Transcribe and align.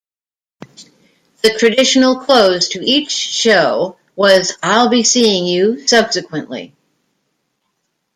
The 1.43 1.53
traditional 1.59 2.21
close 2.25 2.69
to 2.69 2.83
each 2.83 3.11
show 3.11 3.97
was 4.15 4.53
"I'll 4.63 4.89
be 4.89 5.03
seeing 5.03 5.45
you 5.45 5.87
subsequently.". 5.87 6.73